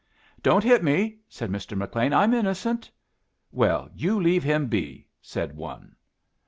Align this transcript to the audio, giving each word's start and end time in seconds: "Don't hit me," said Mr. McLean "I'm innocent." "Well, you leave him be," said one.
"Don't 0.41 0.63
hit 0.63 0.83
me," 0.83 1.19
said 1.29 1.51
Mr. 1.51 1.77
McLean 1.77 2.11
"I'm 2.11 2.33
innocent." 2.33 2.89
"Well, 3.51 3.87
you 3.93 4.19
leave 4.19 4.43
him 4.43 4.65
be," 4.65 5.05
said 5.21 5.55
one. 5.55 5.95